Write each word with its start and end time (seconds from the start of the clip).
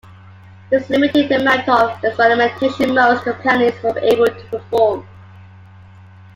This 0.71 0.89
limited 0.89 1.29
the 1.29 1.39
amount 1.39 1.69
of 1.69 2.03
experimentation 2.03 2.95
most 2.95 3.23
companies 3.23 3.75
were 3.83 3.99
able 3.99 4.25
to 4.25 4.45
perform. 4.49 5.07